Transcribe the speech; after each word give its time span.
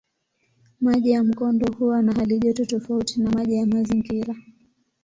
Maji 0.81 1.09
ya 1.11 1.23
mkondo 1.23 1.73
huwa 1.79 2.01
na 2.01 2.13
halijoto 2.13 2.65
tofauti 2.65 3.19
na 3.21 3.31
maji 3.31 3.53
ya 3.55 3.65
mazingira. 3.65 4.35